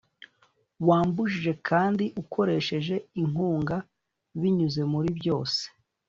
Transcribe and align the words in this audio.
wambujije 0.87 1.51
kandi 1.67 2.05
ukoresheje 2.21 2.95
inkunga 3.21 3.77
binyuze 4.39 4.81
muri 4.91 5.09
byose, 5.19 5.61